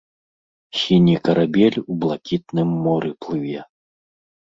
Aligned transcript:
Сіні 0.79 1.11
карабель 1.27 1.77
у 1.91 1.97
блакітным 2.05 2.73
моры 2.87 3.13
плыве. 3.27 3.61